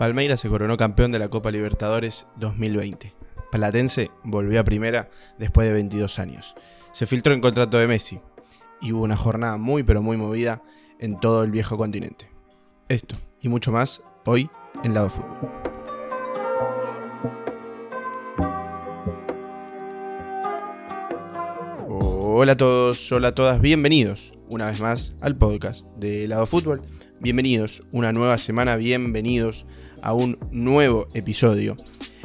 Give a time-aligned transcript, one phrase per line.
[0.00, 3.12] Palmeiras se coronó campeón de la Copa Libertadores 2020.
[3.52, 6.54] Platense volvió a primera después de 22 años.
[6.90, 8.18] Se filtró en contrato de Messi
[8.80, 10.62] y hubo una jornada muy pero muy movida
[11.00, 12.30] en todo el viejo continente.
[12.88, 14.48] Esto y mucho más hoy
[14.84, 15.36] en Lado Fútbol.
[21.90, 26.80] Hola a todos, hola a todas, bienvenidos una vez más al podcast de Lado Fútbol.
[27.20, 29.66] Bienvenidos una nueva semana, bienvenidos
[30.02, 31.76] a un nuevo episodio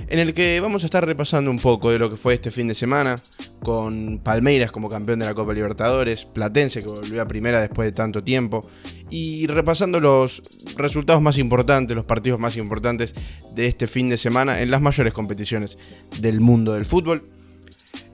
[0.08, 2.68] en el que vamos a estar repasando un poco de lo que fue este fin
[2.68, 3.22] de semana,
[3.62, 7.92] con Palmeiras como campeón de la Copa Libertadores, Platense que volvió a primera después de
[7.92, 8.70] tanto tiempo,
[9.10, 10.44] y repasando los
[10.78, 13.16] resultados más importantes, los partidos más importantes
[13.54, 15.78] de este fin de semana en las mayores competiciones
[16.20, 17.24] del mundo del fútbol.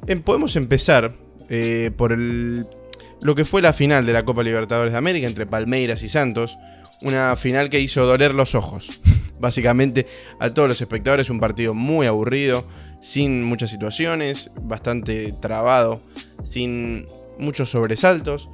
[0.07, 1.13] Em, podemos empezar
[1.49, 6.03] eh, por lo que fue la final de la Copa Libertadores de América entre Palmeiras
[6.03, 6.57] y Santos,
[7.01, 9.01] una final que hizo doler los ojos
[9.41, 10.05] básicamente
[10.39, 11.29] a todos los espectadores.
[11.29, 12.65] Un partido muy aburrido,
[13.01, 16.01] sin muchas situaciones, bastante trabado,
[16.43, 17.05] sin
[17.37, 18.49] muchos sobresaltos.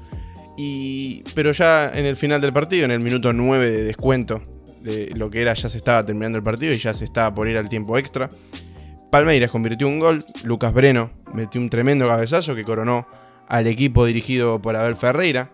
[0.57, 4.41] Y, pero ya en el final del partido, en el minuto 9 de descuento,
[4.81, 7.47] de lo que era ya se estaba terminando el partido y ya se estaba por
[7.47, 8.29] ir al tiempo extra.
[9.11, 13.07] Palmeiras convirtió un gol, Lucas Breno metió un tremendo cabezazo que coronó
[13.47, 15.51] al equipo dirigido por Abel Ferreira,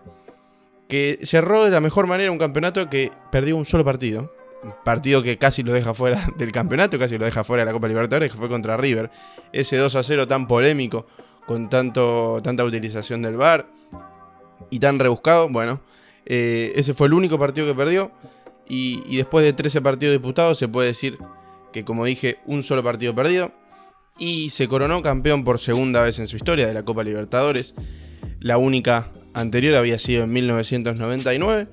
[0.88, 4.33] que cerró de la mejor manera un campeonato que perdió un solo partido,
[4.84, 7.88] partido que casi lo deja fuera del campeonato, casi lo deja fuera de la Copa
[7.88, 9.10] Libertadores, que fue contra River.
[9.52, 11.06] Ese 2 a 0 tan polémico,
[11.46, 13.68] con tanto, tanta utilización del VAR
[14.70, 15.80] y tan rebuscado, bueno,
[16.26, 18.12] eh, ese fue el único partido que perdió.
[18.66, 21.18] Y, y, después de 13 partidos disputados, se puede decir
[21.70, 23.52] que, como dije, un solo partido perdido.
[24.18, 27.74] Y se coronó campeón por segunda vez en su historia de la Copa Libertadores.
[28.40, 31.68] La única anterior había sido en 1999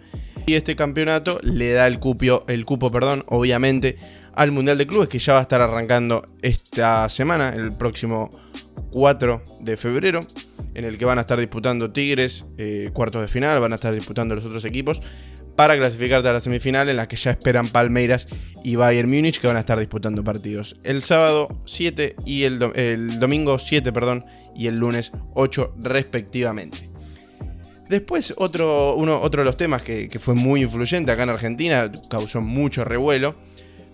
[0.45, 3.97] y este campeonato le da el, cupio, el cupo, perdón, obviamente,
[4.33, 8.29] al Mundial de Clubes que ya va a estar arrancando esta semana, el próximo
[8.91, 10.25] 4 de febrero,
[10.73, 13.93] en el que van a estar disputando Tigres, eh, cuartos de final, van a estar
[13.93, 15.01] disputando los otros equipos
[15.55, 18.27] para clasificarte a la semifinal en la que ya esperan Palmeiras
[18.63, 22.59] y Bayern Múnich que van a estar disputando partidos el sábado 7 y el,
[23.19, 26.90] domingo 7 perdón, y el lunes 8 respectivamente.
[27.91, 32.39] Después, otro, uno, otro de los temas que, fue muy influyente acá en Argentina, causó
[32.39, 33.35] mucho revuelo,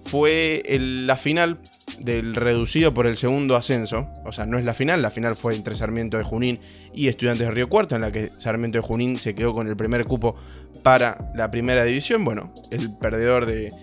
[0.03, 1.57] fue la final
[1.99, 4.07] del reducido por el segundo ascenso.
[4.23, 6.59] O sea, no es la final, la final fue entre Sarmiento de Junín
[6.93, 9.75] y Estudiantes de Río Cuarto, en la que Sarmiento de Junín se quedó con el
[9.75, 10.35] primer cupo
[10.83, 12.23] para la primera división.
[12.23, 13.73] Bueno, el perdedor de,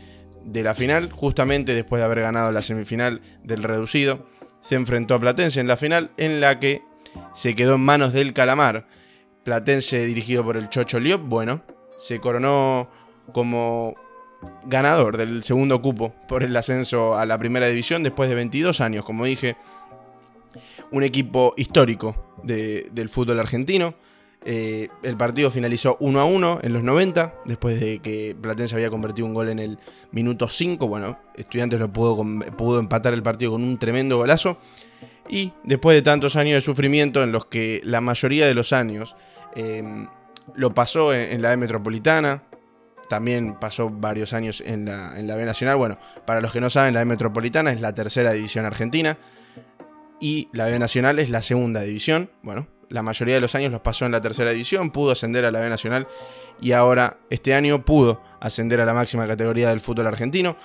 [0.44, 4.28] de la final, justamente después de haber ganado la semifinal del reducido,
[4.60, 6.82] se enfrentó a Platense en la final, en la que
[7.34, 8.86] se quedó en manos del Calamar
[9.44, 11.62] platense dirigido por el Chocho Liop, bueno,
[11.97, 12.88] se coronó
[13.32, 13.94] como
[14.66, 19.05] ganador del segundo cupo por el ascenso a la primera división después de 22 años,
[19.05, 19.56] como dije,
[20.91, 23.94] un equipo histórico del fútbol argentino.
[24.47, 28.91] Eh, el partido finalizó 1 a 1 en los 90, después de que Platense había
[28.91, 29.78] convertido un gol en el
[30.12, 30.87] minuto 5.
[30.87, 32.22] Bueno, Estudiantes lo pudo,
[32.56, 34.59] pudo empatar el partido con un tremendo golazo.
[35.31, 39.16] Y después de tantos años de sufrimiento en los que la mayoría de los años
[39.54, 40.09] Em,
[40.54, 42.42] lo pasó en, la B Metropolitana.
[43.09, 45.76] También pasó varios años en la, en la B Nacional.
[45.76, 49.19] Bueno, para los que no saben, la B Metropolitana es la tercera división argentina.
[50.20, 52.31] Y la B Nacional es la segunda división.
[52.43, 54.91] Bueno, la mayoría de los años los pasó en la tercera división.
[54.91, 56.06] Pudo ascender a la B Nacional.
[56.60, 60.56] Y ahora, este año, pudo ascender a la máxima categoría del fútbol argentino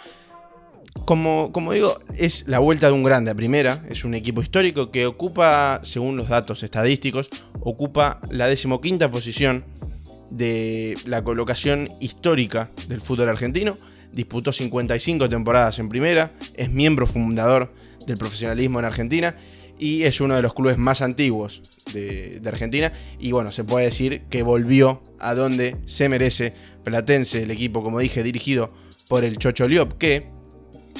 [1.05, 3.83] como, digo, es la vuelta de un grande a primera.
[3.89, 7.29] Es un equipo histórico que ocupa, según los datos estadísticos,
[7.61, 9.65] ocupa la decimoquinta posición
[10.29, 13.77] de la colocación histórica del fútbol argentino.
[14.11, 17.73] Disputó 55 temporadas en primera, es miembro fundador
[18.05, 19.35] del profesionalismo en Argentina
[19.79, 22.91] y es uno de los clubes más antiguos de, de, Argentina.
[23.19, 26.53] Y bueno, se puede decir que volvió a donde se merece
[26.83, 28.69] Platense, el equipo, como dije, dirigido
[29.07, 30.27] por el Chocho Liop, que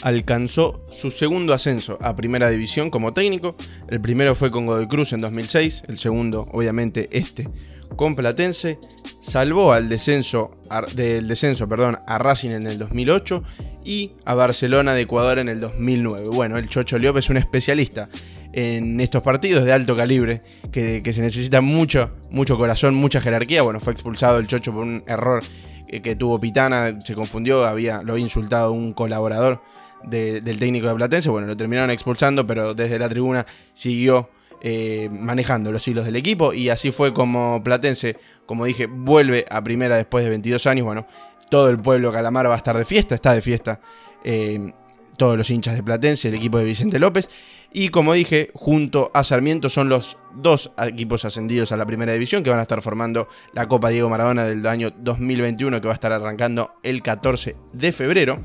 [0.01, 3.55] alcanzó su segundo ascenso a primera división como técnico.
[3.87, 7.47] El primero fue con Godoy Cruz en 2006, el segundo obviamente este
[7.95, 8.79] con Platense.
[9.19, 10.57] Salvó al descenso,
[10.95, 13.43] del descenso perdón, a Racing en el 2008
[13.83, 16.29] y a Barcelona de Ecuador en el 2009.
[16.29, 18.07] Bueno, el Chocho Liop es un especialista
[18.53, 20.41] en estos partidos de alto calibre,
[20.71, 23.61] que, se necesita mucho, mucho corazón, mucha jerarquía.
[23.61, 25.43] Bueno, fue expulsado el Chocho por un error
[25.87, 29.61] que, tuvo Pitana, se confundió, había, lo había insultado un colaborador
[30.03, 31.29] del técnico de Platense.
[31.29, 34.29] Bueno, lo terminaron expulsando, pero desde la tribuna siguió
[34.61, 36.53] eh, manejando los hilos del equipo.
[36.53, 40.85] Y así fue como Platense, como dije, vuelve a primera después de 22 años.
[40.85, 41.07] Bueno,
[41.49, 43.79] todo el pueblo Calamar va a estar de fiesta, está de fiesta
[44.23, 44.73] eh,
[45.17, 47.29] todos los hinchas de Platense, el equipo de Vicente López.
[47.71, 52.41] Y como dije, junto a Sarmiento son los dos equipos ascendidos a la primera división
[52.41, 55.95] que van a estar formando la Copa Diego Maradona del año 2021 que va a
[55.95, 58.39] estar arrancando el 14 de febrero.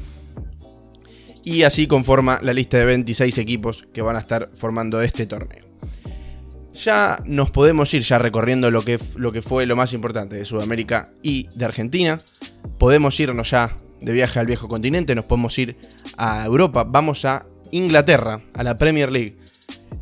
[1.44, 5.64] Y así conforma la lista de 26 equipos que van a estar formando este torneo.
[6.72, 10.44] Ya nos podemos ir ya recorriendo lo que, lo que fue lo más importante de
[10.44, 12.20] Sudamérica y de Argentina.
[12.78, 15.76] Podemos irnos ya de viaje al viejo continente, nos podemos ir
[16.16, 19.36] a Europa, vamos a Inglaterra, a la Premier League,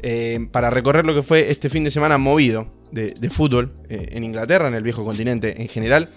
[0.00, 4.24] eh, para recorrer lo que fue este fin de semana movido de, fútbol eh, en
[4.24, 6.08] Inglaterra, en el viejo continente en general.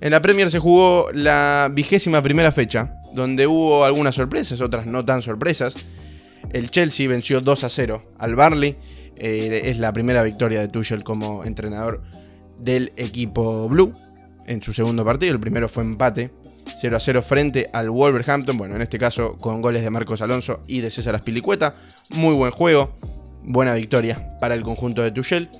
[0.00, 5.04] En la Premier se jugó la vigésima primera fecha, donde hubo algunas sorpresas, otras no
[5.04, 5.76] tan sorpresas.
[6.50, 8.76] El Chelsea venció 2 a 0 al Barley.
[9.16, 12.02] Eh, es la primera victoria de Tuchel como entrenador
[12.58, 13.92] del equipo Blue
[14.46, 15.32] en su segundo partido.
[15.32, 16.30] El primero fue empate
[16.76, 18.56] 0 a 0 frente al Wolverhampton.
[18.56, 21.74] Bueno, en este caso con goles de Marcos Alonso y de César Aspilicueta.
[22.10, 22.96] Muy buen juego,
[23.42, 25.50] buena victoria para el conjunto de Tuchel.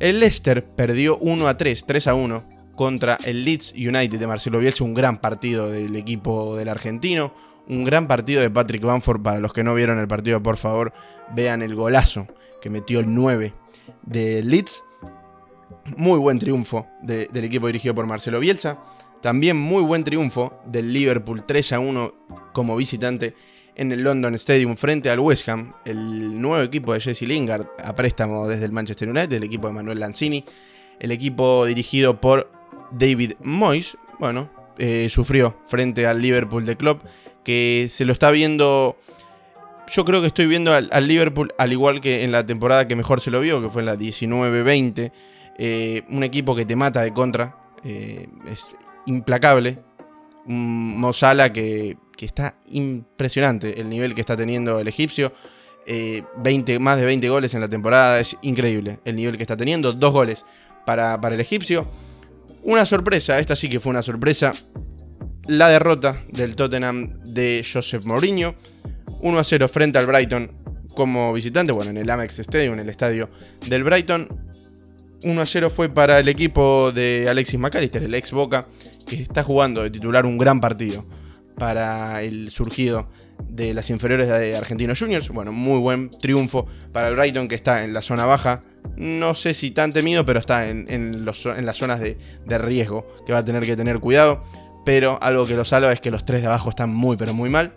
[0.00, 4.60] El Leicester perdió 1 a 3, 3 a 1 contra el Leeds United de Marcelo
[4.60, 4.84] Bielsa.
[4.84, 7.34] Un gran partido del equipo del argentino.
[7.66, 9.20] Un gran partido de Patrick Bamford.
[9.20, 10.92] Para los que no vieron el partido, por favor,
[11.34, 12.28] vean el golazo
[12.62, 13.52] que metió el 9
[14.02, 14.84] de Leeds.
[15.96, 18.78] Muy buen triunfo del equipo dirigido por Marcelo Bielsa.
[19.20, 22.14] También muy buen triunfo del Liverpool 3 a 1
[22.52, 23.34] como visitante
[23.74, 27.94] en el London Stadium frente al West Ham, el nuevo equipo de Jesse Lingard a
[27.94, 30.44] préstamo desde el Manchester United, el equipo de Manuel Lanzini,
[31.00, 32.57] el equipo dirigido por
[32.90, 37.00] David Moyes, bueno, eh, sufrió frente al Liverpool de Club,
[37.44, 38.96] que se lo está viendo,
[39.88, 43.20] yo creo que estoy viendo al, Liverpool al igual que en la temporada que mejor
[43.20, 45.12] se lo vio, que fue en la 19-20,
[45.58, 48.70] eh, un equipo que te mata de contra, eh, es
[49.06, 49.80] implacable.
[50.46, 55.32] Un Mozala que, que, está impresionante el nivel que está teniendo el egipcio.
[56.36, 59.56] 20, eh, más de 20 goles en la temporada, es increíble el nivel que está
[59.56, 59.92] teniendo.
[59.92, 60.44] Dos goles
[60.86, 61.88] para, para el egipcio.
[62.62, 64.52] Una sorpresa, esta sí que fue una sorpresa.
[65.46, 68.54] La derrota del Tottenham de Joseph Mourinho.
[69.20, 70.50] 1 a 0 frente al Brighton
[70.94, 73.30] como visitante, bueno, en el Amex Stadium, en el estadio
[73.66, 74.28] del Brighton.
[75.22, 78.68] 1 a 0 fue para el equipo de Alexis McAllister, el ex Boca,
[79.06, 81.04] que está jugando de titular un gran partido
[81.58, 83.08] para el surgido
[83.48, 85.28] de las inferiores de Argentinos Juniors.
[85.28, 88.60] Bueno, muy buen triunfo para el Brighton que está en la zona baja.
[88.96, 93.40] No sé si tan temido, pero está en, las zonas de, de, riesgo, que va
[93.40, 94.42] a tener que tener cuidado.
[94.84, 97.50] Pero algo que lo salva es que los tres de abajo están muy, pero muy
[97.50, 97.70] mal.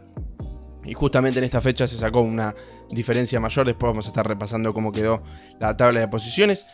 [0.83, 2.55] Y justamente en esta fecha se sacó una
[2.89, 3.67] diferencia mayor.
[3.67, 5.21] Después vamos a estar repasando cómo quedó
[5.59, 6.65] la tabla de posiciones.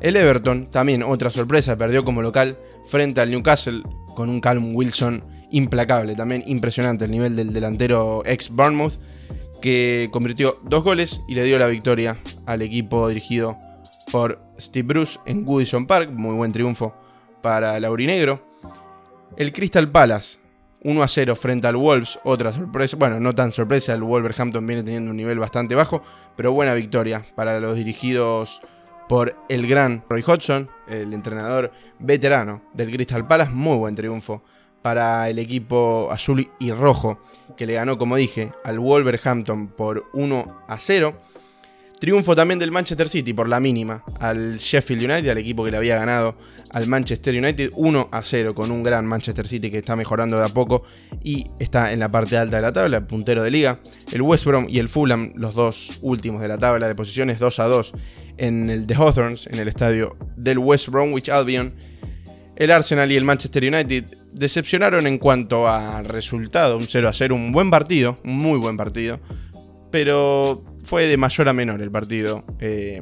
[0.00, 3.82] El Everton, también otra sorpresa, perdió como local frente al Newcastle
[4.14, 6.14] con un Calum Wilson implacable.
[6.14, 8.98] También impresionante el nivel del delantero ex Bournemouth
[9.60, 12.16] que convirtió dos goles y le dio la victoria
[12.46, 13.58] al equipo dirigido
[14.12, 16.10] por Steve Bruce en Goodison Park.
[16.10, 16.94] Muy buen triunfo
[17.42, 18.46] para el Aurinegro.
[19.36, 20.38] El Crystal Palace
[20.84, 22.96] 1 a 0 frente al Wolves, otra sorpresa.
[22.96, 26.02] Bueno, no tan sorpresa, el Wolverhampton viene teniendo un nivel bastante bajo,
[26.36, 28.62] pero buena victoria para los dirigidos
[29.08, 33.50] por el gran Roy Hodgson, el entrenador veterano del Crystal Palace.
[33.50, 34.42] Muy buen triunfo
[34.88, 37.20] para el equipo azul y rojo,
[37.58, 41.14] que le ganó, como dije, al Wolverhampton por 1 a 0.
[42.00, 45.76] Triunfo también del Manchester City por la mínima al Sheffield United, al equipo que le
[45.76, 46.38] había ganado
[46.70, 50.46] al Manchester United 1 a 0 con un gran Manchester City que está mejorando de
[50.46, 50.84] a poco
[51.22, 53.80] y está en la parte alta de la tabla, puntero de liga.
[54.10, 57.58] El West Brom y el Fulham, los dos últimos de la tabla de posiciones 2
[57.58, 57.92] a 2
[58.38, 61.74] en el The Hawthorns, en el estadio del West Bromwich Albion.
[62.58, 67.34] El Arsenal y el Manchester United decepcionaron en cuanto a resultado, un 0 a 0,
[67.34, 69.20] un buen partido, muy buen partido
[69.90, 72.44] pero fue de mayor a menor el partido.
[72.58, 73.00] Eh,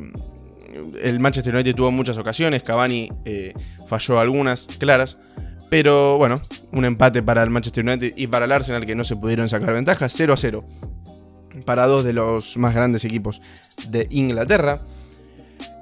[1.02, 3.54] el Manchester United tuvo muchas ocasiones, Cavani eh,
[3.86, 5.20] falló algunas claras,
[5.70, 9.16] pero bueno, un empate para el Manchester United y para el Arsenal que no se
[9.16, 10.60] pudieron sacar ventajas, 0 a 0
[11.64, 13.40] para dos de los más grandes equipos
[13.88, 14.82] de Inglaterra.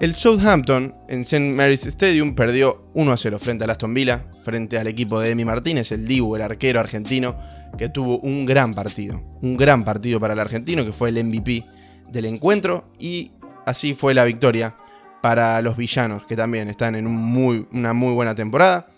[0.00, 1.52] El Southampton en St.
[1.52, 5.44] Mary's Stadium perdió 1 a 0 frente al Aston Villa, frente al equipo de Emi
[5.44, 7.38] Martínez, el Dibu, el arquero argentino,
[7.78, 9.22] que tuvo un gran partido.
[9.40, 11.64] Un gran partido para el argentino, que fue el MVP
[12.10, 12.90] del encuentro.
[12.98, 13.32] Y
[13.66, 14.76] así fue la victoria
[15.22, 18.88] para los villanos, que también están en una muy buena temporada.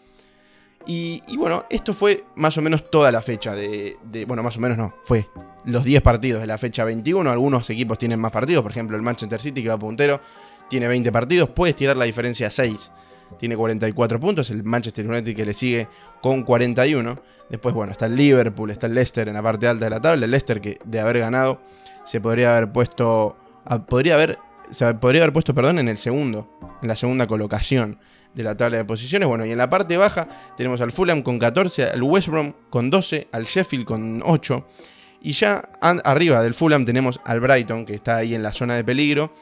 [0.89, 4.79] Y, bueno, esto fue más o menos toda la fecha de, Bueno, más o menos
[4.79, 5.29] no, fue
[5.65, 7.29] los 10 partidos de la fecha 21.
[7.29, 10.21] Algunos equipos tienen más partidos, por ejemplo el Manchester City que va puntero,
[10.69, 12.93] tiene 20 partidos, puede tirar la diferencia a 6
[13.39, 15.89] tiene 44 puntos, el Manchester United que le sigue
[16.23, 17.21] con 41.
[17.51, 20.25] Después, bueno, está el Liverpool, está el Leicester en la parte alta de la tabla.
[20.25, 21.61] El Leicester que de haber ganado
[22.05, 23.37] se podría haber puesto,
[23.89, 24.39] podría haber,
[24.71, 26.49] se podría haber puesto, perdón, en el segundo,
[26.83, 27.99] en la segunda colocación
[28.35, 29.29] de la tabla de posiciones.
[29.29, 32.91] Bueno, y en la parte baja tenemos al Fulham con 14, al West Brom con
[32.91, 34.67] 12, al Sheffield con 8.
[35.23, 38.85] Y ya arriba del Fulham tenemos al Brighton, que está ahí en la zona de
[38.85, 39.33] peligro,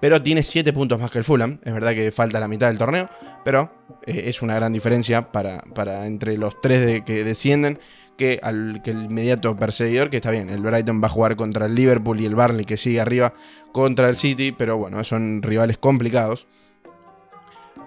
[0.00, 1.58] pero tiene 7 puntos más que el Fulham.
[1.64, 3.08] Es verdad que falta la mitad del torneo,
[3.44, 3.72] pero
[4.06, 7.78] eh, es una gran diferencia para, para entre los tres de, que descienden
[8.16, 11.66] que, al, que el inmediato perseguidor, que está bien, el Brighton va a jugar contra
[11.66, 13.32] el Liverpool y el Barley que sigue arriba
[13.72, 16.46] contra el City, pero bueno, son rivales complicados.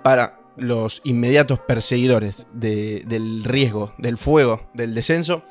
[0.04, 5.44] Para los inmediatos perseguidores del riesgo, del fuego, del descenso,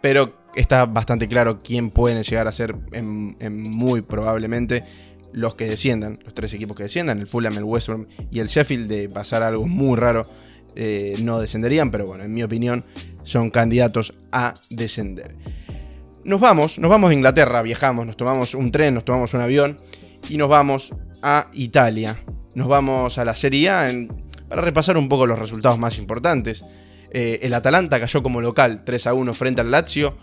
[0.00, 4.84] pero está bastante claro quién pueden llegar a ser muy probablemente
[5.32, 8.48] los que desciendan, los tres equipos que desciendan, el Fulham, el West Brom y el
[8.48, 10.22] Sheffield, de pasar algo muy raro,
[10.76, 12.84] eh, no descenderían, pero bueno, en mi opinión
[13.22, 15.36] son candidatos a descender.
[16.24, 19.78] Nos vamos, nos vamos de Inglaterra, viajamos, nos tomamos un tren, nos tomamos un avión
[20.28, 22.22] y nos vamos a Italia.
[22.54, 23.90] Nos vamos a la Serie A
[24.48, 26.64] para repasar un poco los resultados más importantes.
[27.12, 30.16] Eh, el Atalanta cayó como local 3 a 1 frente al Lazio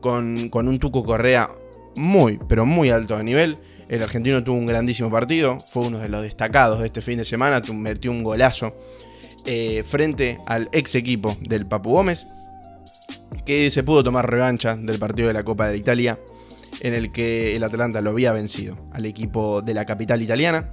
[0.00, 1.50] con, un Tuco Correa
[1.96, 3.58] muy, pero muy alto de nivel.
[3.88, 7.24] El argentino tuvo un grandísimo partido, fue uno de los destacados de este fin de
[7.24, 8.74] semana, metió un golazo
[9.44, 12.26] eh, frente al ex equipo del Papu Gómez,
[13.44, 16.18] que se pudo tomar revancha del partido de la Copa de Italia,
[16.80, 20.72] en el que el Atalanta lo había vencido al equipo de la capital italiana.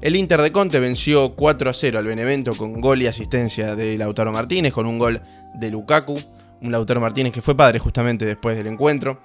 [0.00, 3.96] El Inter de Conte venció 4 a 0 al Benevento con gol y asistencia de
[3.96, 5.22] Lautaro Martínez, con un gol
[5.54, 6.20] de Lukaku
[6.64, 9.20] un Lautaro Martínez que fue padre justamente después del encuentro,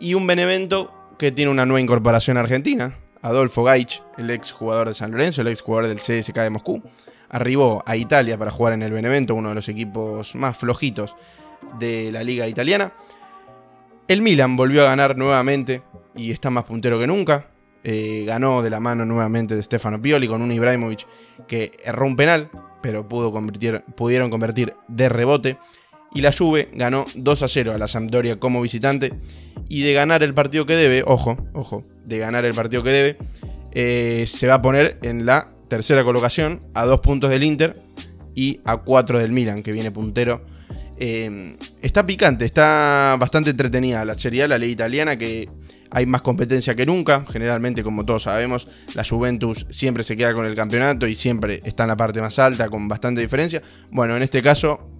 [0.00, 4.94] y un Benevento que tiene una nueva incorporación argentina, Adolfo Gaich, el ex jugador de
[4.94, 6.82] San Lorenzo, el ex jugador del CSK de Moscú,
[7.30, 11.16] arribó a Italia para jugar en el Benevento, uno de los equipos más flojitos
[11.78, 12.92] de la liga italiana.
[14.06, 15.82] El Milan volvió a ganar nuevamente
[16.14, 17.46] y está más puntero que nunca.
[17.82, 21.06] Eh, ganó de la mano nuevamente de Stefano Pioli con un Ibrahimovic
[21.46, 23.32] que erró un penal, pero pudo
[23.94, 25.58] pudieron convertir de rebote
[26.14, 29.12] y la Juve ganó 2 a 0 a la Sampdoria como visitante
[29.68, 33.18] y de ganar el partido que debe, ojo, ojo, de ganar el partido que debe,
[33.72, 37.76] eh, se va a poner en la tercera colocación a dos puntos del Inter
[38.34, 40.44] y a cuatro del Milan, que viene puntero.
[40.96, 45.48] Eh, está picante, está bastante entretenida la Serie A, la ley italiana, que
[45.90, 47.24] hay más competencia que nunca.
[47.28, 51.84] Generalmente, como todos sabemos, la Juventus siempre se queda con el campeonato y siempre está
[51.84, 53.62] en la parte más alta, con bastante diferencia.
[53.90, 54.93] Bueno, en este caso,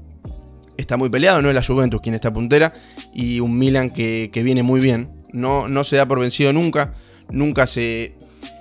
[0.85, 2.73] está muy peleado, no es la Juventus quien está puntera,
[3.13, 5.11] y un Milan que, viene muy bien.
[5.33, 6.93] No, no, se da por vencido nunca,
[7.31, 8.17] nunca se,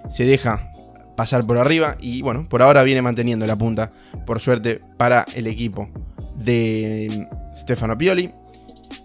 [0.10, 0.72] se deja
[1.15, 3.89] pasar por arriba, y bueno, por ahora viene manteniendo la punta,
[4.25, 5.89] por suerte, para el equipo
[6.36, 8.32] de Stefano Pioli.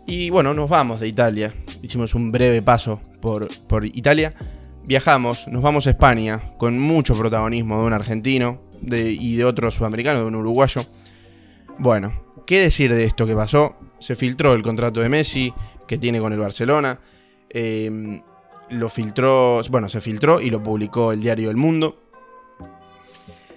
[0.07, 1.53] Y bueno, nos vamos de Italia.
[1.83, 4.35] Hicimos un breve paso por, por Italia.
[4.87, 10.21] Viajamos, nos vamos a España con mucho protagonismo de un argentino y de otro sudamericano,
[10.21, 10.87] de un uruguayo.
[11.79, 12.13] Bueno,
[12.49, 13.76] ¿Qué decir de esto que pasó?
[13.99, 15.52] Se filtró el contrato de Messi
[15.87, 16.99] que tiene con el Barcelona.
[17.50, 18.23] Em,
[18.71, 22.00] lo filtró, bueno, se filtró y lo publicó el diario El Mundo.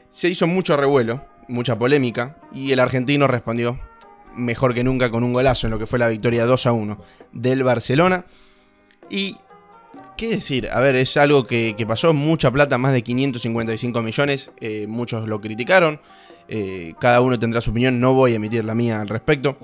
[0.10, 3.79] Se hizo mucho revuelo, mucha polémica, y el argentino respondió
[4.36, 7.00] mejor que nunca con un golazo en lo que fue la victoria 2 a 1
[7.31, 8.25] del Barcelona.
[9.10, 9.38] Y,
[10.17, 10.67] ¿qué decir?
[10.69, 15.39] A ver, es algo que, pasó, mucha plata, más de 555 millones, eh, muchos lo
[15.39, 16.01] criticaron.
[16.53, 19.58] Eh, cada uno tendrá su opinión, no voy a emitir la mía al respecto.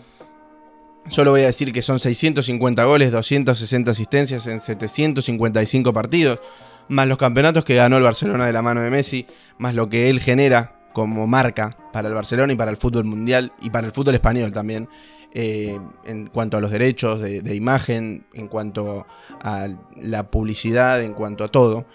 [1.10, 6.40] Solo voy a decir que son 650 goles, 260 asistencias en 755 partidos,
[6.88, 9.28] más los campeonatos que ganó el Barcelona de la mano de Messi,
[9.58, 13.52] más lo que él genera como marca para el Barcelona y para el fútbol mundial
[13.62, 14.88] y para el fútbol español también,
[15.34, 19.06] eh, en cuanto a los derechos de imagen, en cuanto
[19.42, 19.68] a
[19.98, 21.86] la publicidad, en cuanto a todo.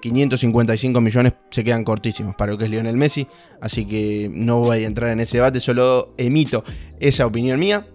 [0.00, 3.26] 555 eh, millones se quedan cortísimos para lo que es Lionel Messi,
[3.60, 6.64] así que no voy a entrar en ese debate, solo emito
[6.98, 7.86] esa opinión mía.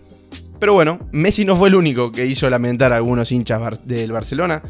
[0.60, 4.62] Pero bueno, Messi no fue el único que hizo lamentar a algunos hinchas del Barcelona.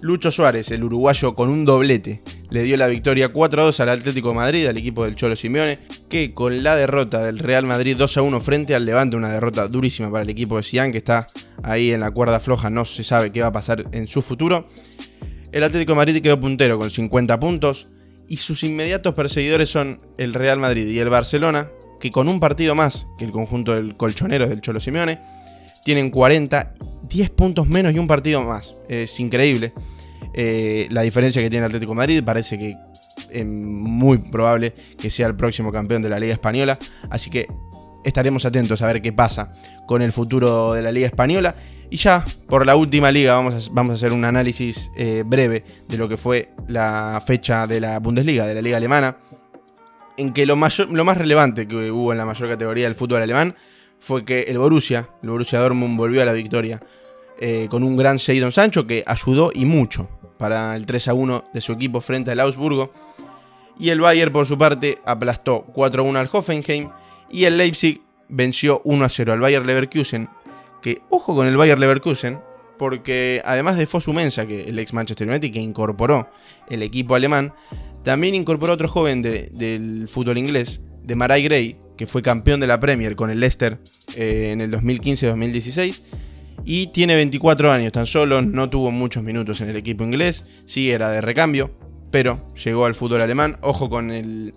[0.00, 3.88] Lucho Suárez, el uruguayo con un doblete, le dio la victoria 4 a 2 al
[3.88, 5.78] Atlético Madrid, al equipo del Cholo Simeone,
[6.08, 9.68] que con la derrota del Real Madrid 2 a 1 frente al Levante, una derrota
[9.68, 11.28] durísima para el equipo de Sian, que está
[11.62, 14.68] ahí en la cuerda floja, no se sabe qué va a pasar en su futuro.
[15.56, 17.88] El Atlético Madrid quedó puntero con 50 puntos
[18.28, 22.74] y sus inmediatos perseguidores son el Real Madrid y el Barcelona, que con un partido
[22.74, 25.18] más que el conjunto del colchonero del Cholo Simeone,
[25.82, 26.74] tienen 40,
[27.08, 28.76] 10 puntos menos y un partido más.
[28.86, 29.72] Es increíble.
[30.34, 32.74] Eh, la diferencia que tiene el Atlético Madrid parece que
[33.30, 36.78] es muy probable que sea el próximo campeón de la Liga Española.
[37.08, 37.46] Así que
[38.04, 39.50] estaremos atentos a ver qué pasa
[39.86, 41.56] con el futuro de la Liga Española.
[41.90, 45.64] Y ya, por la última liga, vamos a, vamos a hacer un análisis eh, breve
[45.88, 49.16] de lo que fue la fecha de la Bundesliga, de la Liga Alemana,
[50.16, 53.22] en que lo, mayor, lo más relevante que hubo en la mayor categoría del fútbol
[53.22, 53.54] alemán
[54.00, 56.82] fue que el Borussia, el Borussia Dortmund, volvió a la victoria
[57.38, 61.44] eh, con un gran Seidon Sancho que ayudó y mucho para el 3 a 1
[61.52, 62.92] de su equipo frente al Augsburgo.
[63.78, 66.88] Y el Bayern, por su parte, aplastó 4 a 1 al Hoffenheim
[67.30, 70.28] y el Leipzig venció 1 a 0 al Bayern Leverkusen.
[70.82, 72.40] Que ojo con el Bayern Leverkusen,
[72.78, 76.28] porque además de Fosu Mensa, que el ex Manchester United, que incorporó
[76.68, 77.54] el equipo alemán,
[78.02, 82.80] también incorporó otro joven del fútbol inglés, de Marai Gray, que fue campeón de la
[82.80, 83.78] Premier con el Leicester
[84.14, 86.02] eh, en el 2015-2016.
[86.64, 90.90] Y tiene 24 años tan solo, no tuvo muchos minutos en el equipo inglés, sí
[90.90, 91.70] era de recambio,
[92.16, 93.58] pero llegó al fútbol alemán.
[93.60, 94.54] Ojo con el,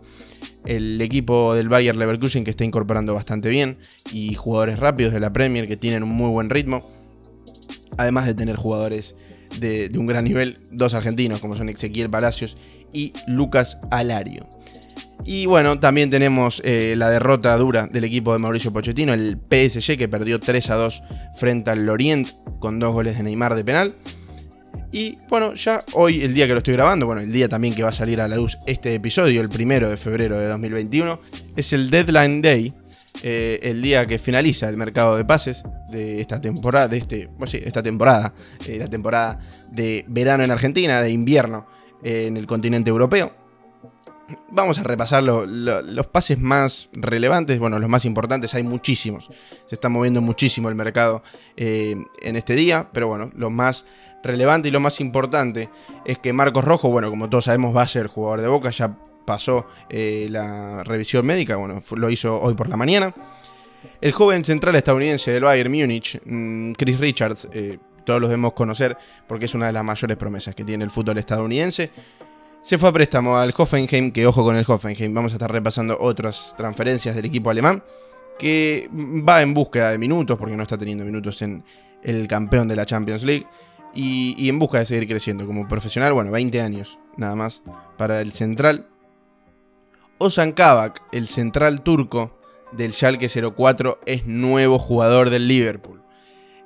[0.65, 3.79] equipo del Bayer Leverkusen que está incorporando bastante bien
[4.13, 6.89] y jugadores rápidos de la Premier que tienen un muy buen ritmo.
[7.97, 9.17] Además de tener jugadores
[9.59, 12.55] de, un gran nivel, dos argentinos como son Ezequiel Palacios
[12.93, 14.47] y Lucas Alario.
[15.25, 19.97] Y bueno, también tenemos eh, la derrota dura del equipo de Mauricio Pochettino, el PSG
[19.97, 21.03] que perdió 3 a 2
[21.35, 23.95] frente al Lorient con dos goles de Neymar de penal.
[24.91, 27.83] Y bueno, ya hoy, el día que lo estoy grabando, bueno, el día también que
[27.83, 31.19] va a salir a la luz este episodio, el primero de febrero de 2021,
[31.55, 32.73] es el Deadline Day,
[33.21, 37.47] eh, el día que finaliza el mercado de pases de esta temporada, de este, bueno,
[37.47, 38.33] sí, esta temporada,
[38.65, 41.67] eh, la temporada de verano en Argentina, de invierno
[42.01, 43.35] eh, en el continente europeo.
[44.51, 49.27] Vamos a repasar los pases más relevantes, bueno, los más importantes, hay muchísimos.
[49.65, 51.23] Se está moviendo muchísimo el mercado
[51.57, 52.05] en
[52.35, 53.87] este día, pero bueno, los más
[54.23, 55.69] relevante y lo más importante
[56.05, 58.95] es que Marcos Rojo, bueno, como todos sabemos, va a ser jugador de Boca, ya
[59.25, 63.13] pasó eh, la revisión médica, bueno, lo hizo hoy por la mañana.
[64.01, 68.97] El joven central estadounidense del Bayern Múnich, mm, Chris Richards, eh, todos los debemos conocer
[69.27, 71.91] porque es una de las mayores promesas que tiene el fútbol estadounidense.
[72.61, 75.97] Se fue a préstamo al Hoffenheim, que ojo con el Hoffenheim, vamos a estar repasando
[75.99, 77.83] otras transferencias del equipo alemán,
[78.37, 81.63] que va en búsqueda de minutos, porque no está teniendo minutos en
[82.01, 83.45] el campeón de la Champions League
[83.93, 86.13] y, en busca de seguir creciendo como profesional.
[86.13, 87.63] Bueno, 20 años nada más
[87.97, 88.87] para el central.
[90.17, 92.37] Ozan Kabak, el central turco
[92.71, 96.01] del Schalke 04, es nuevo jugador del Liverpool.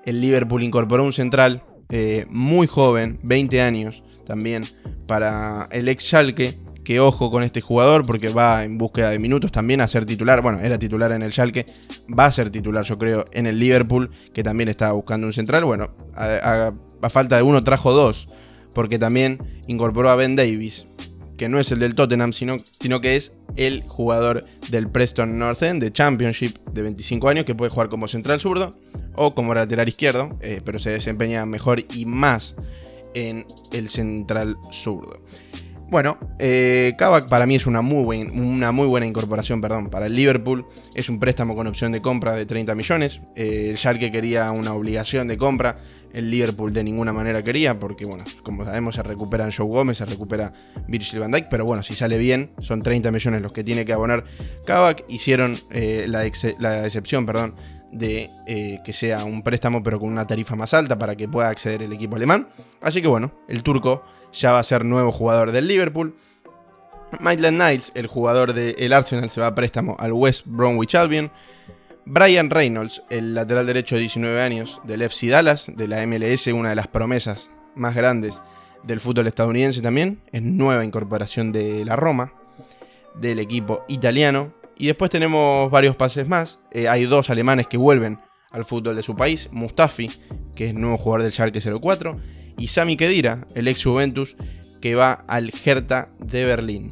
[0.05, 4.65] El Liverpool incorporó un central eh, muy joven, 20 años también,
[5.07, 6.59] para el ex Schalke.
[6.83, 10.41] Que ojo con este jugador porque va en búsqueda de minutos también a ser titular.
[10.41, 11.65] Bueno, era titular en el Schalke,
[12.09, 15.63] va a ser titular yo creo en el Liverpool, que también estaba buscando un central.
[15.63, 16.73] Bueno, a,
[17.09, 18.27] falta de uno trajo dos,
[18.73, 20.87] porque también incorporó a Ben Davis,
[21.37, 25.61] que no es el del Tottenham, sino, sino que es el jugador del Preston North
[25.61, 28.75] End de Championship de 25 años, que puede jugar como central zurdo
[29.15, 32.55] o como lateral izquierdo, eh, pero se desempeña mejor y más
[33.13, 35.19] en el central zurdo.
[35.93, 36.97] Bueno, eh,
[37.29, 40.65] para mí es una muy, una muy, buena incorporación perdón, para el Liverpool.
[40.95, 43.21] Es un préstamo con opción de compra de 30 millones.
[43.36, 45.75] Eh, el Schalke quería una obligación de compra.
[46.12, 50.06] El Liverpool de ninguna manera quería, porque bueno, como sabemos, se recuperan Joe Gómez, se
[50.06, 50.51] recupera
[50.88, 53.93] Virgil van Dijk, pero bueno, si sale bien, son 30 millones los que tiene que
[53.93, 54.23] abonar
[54.65, 55.03] Kavak.
[55.10, 56.23] Hicieron eh, la,
[56.58, 57.53] la, excepción, perdón,
[57.93, 61.49] de eh, que sea un préstamo, pero con una tarifa más alta para que pueda
[61.49, 62.49] acceder el equipo alemán.
[62.82, 64.03] Así que bueno, el turco
[64.34, 66.15] ya va a ser nuevo jugador del Liverpool.
[67.19, 71.32] Maitland Niles, el jugador del Arsenal, se va a préstamo al West Bromwich Albion.
[72.06, 76.69] Brian Reynolds, el lateral derecho de 19 años del FC Dallas, de la MLS, una
[76.69, 78.41] de las promesas más grandes
[78.84, 82.34] del fútbol estadounidense también, es nueva incorporación de la Roma,
[83.15, 84.53] del equipo italiano.
[84.77, 86.59] Y después tenemos varios pases más.
[86.71, 88.19] Eh, hay dos alemanes que vuelven
[88.51, 90.12] al fútbol de su país, Mustafi,
[90.55, 92.17] que es nuevo jugador del Schalke 04,
[92.57, 94.36] y Sami Khedira, el ex Juventus,
[94.79, 96.89] que va al Hertha de Berlín.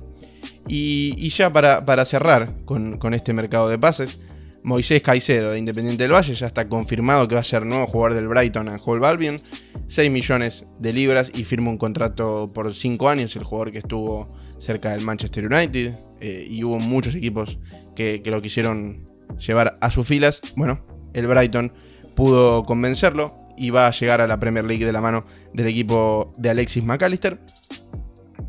[0.67, 4.19] Y, ya para, cerrar con, este mercado de pases,
[4.63, 8.13] Moisés Caicedo de Independiente del Valle ya está confirmado que va a ser nuevo jugador
[8.13, 9.41] del Brighton and Hove Albion.
[9.87, 14.27] 6 millones de libras y firma un contrato por 5 años, el jugador que estuvo
[14.59, 15.95] cerca del Manchester United.
[16.21, 17.59] Eh, y hubo muchos equipos
[17.95, 19.05] que, que lo quisieron
[19.37, 20.41] llevar a sus filas.
[20.55, 21.73] Bueno, el Brighton
[22.15, 26.33] pudo convencerlo y va a llegar a la Premier League de la mano del equipo
[26.37, 27.39] de Alexis McAllister.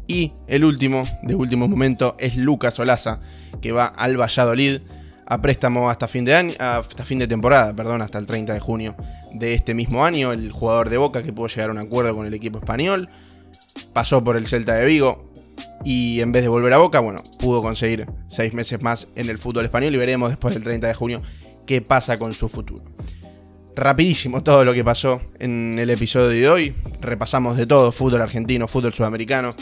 [0.07, 3.21] Y el último, de último momento, es Lucas Olaza,
[3.61, 4.81] que va al Valladolid
[5.27, 8.61] a préstamo hasta fin de año, hasta fin de temporada, perdón, hasta el 30 de
[8.61, 8.97] junio
[9.33, 10.33] de este mismo año.
[10.33, 13.09] El jugador de Boca que pudo llegar a un acuerdo con el equipo español.
[13.93, 15.32] Pasó por el Celta de Vigo.
[15.85, 19.39] Y en vez de volver a Boca, bueno, pudo conseguir seis meses más en el
[19.39, 21.23] fútbol español y veremos después del 30 de junio
[21.67, 22.85] qué pasa con su futuro.
[23.75, 26.75] Rapidísimo todo lo que pasó en el episodio de hoy.
[27.01, 29.55] Repasamos de todo, fútbol argentino, fútbol sudamericano,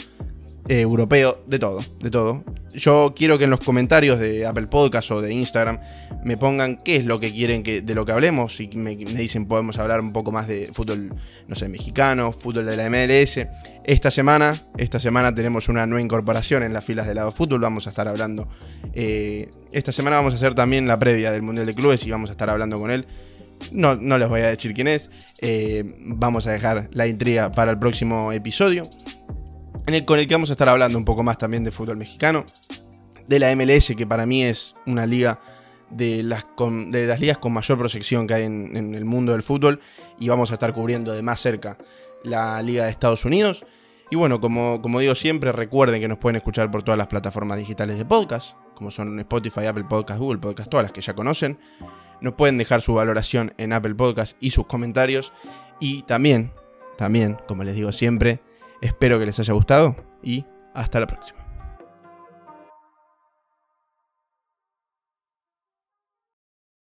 [0.67, 2.43] eh, europeo, de todo, de todo.
[2.73, 5.79] Yo quiero que en los comentarios de Apple Podcast o de Instagram
[6.23, 8.59] me pongan qué es lo que quieren que, de lo que hablemos.
[8.59, 11.13] Y me, me dicen podemos hablar un poco más de fútbol,
[11.47, 13.39] no sé, mexicano, fútbol de la MLS.
[13.83, 17.61] Esta semana, esta semana tenemos una nueva incorporación en las filas de lado fútbol.
[17.61, 18.47] Vamos a estar hablando.
[18.93, 22.29] eh, esta semana vamos a hacer también la previa del Mundial de Clubes y vamos
[22.29, 23.05] a estar hablando con él.
[23.71, 25.09] No, no les voy a decir quién es.
[25.39, 28.89] eh, vamos a dejar la intriga para el próximo episodio.
[29.85, 32.45] Con el que vamos a estar hablando un poco más también de fútbol mexicano.
[33.27, 35.39] De la MLS, que para mí es una liga
[35.89, 36.47] de las,
[36.87, 39.79] de las ligas con mayor proyección que hay en, en el mundo del fútbol.
[40.19, 41.77] Y vamos a estar cubriendo de más cerca
[42.23, 43.65] la Liga de Estados Unidos.
[44.09, 47.57] Y bueno, como, como digo siempre, recuerden que nos pueden escuchar por todas las plataformas
[47.57, 51.59] digitales de podcast, como son Spotify, Apple Podcast, Google Podcast, todas las que ya conocen.
[52.19, 55.31] Nos pueden dejar su valoración en Apple Podcast y sus comentarios.
[55.79, 56.51] Y también,
[56.97, 58.41] también, como les digo siempre,
[58.81, 61.40] espero que les haya gustado y hasta la próxima.